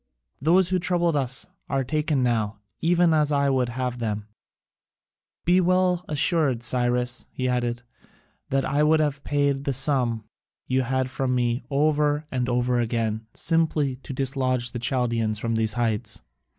[0.41, 4.25] Those who troubled us are taken now, even as I would have them.
[5.45, 7.83] Be well assured, Cyrus," he added,
[8.49, 10.23] "that I would have paid the sum
[10.65, 15.73] you had from me over and over again simply to dislodge the Chaldaeans from these
[15.73, 16.23] heights.